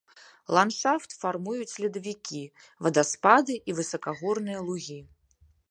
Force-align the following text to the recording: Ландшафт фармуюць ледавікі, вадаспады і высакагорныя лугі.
Ландшафт 0.57 1.11
фармуюць 1.23 1.79
ледавікі, 1.85 2.43
вадаспады 2.87 3.53
і 3.69 3.81
высакагорныя 3.83 4.59
лугі. 4.71 4.99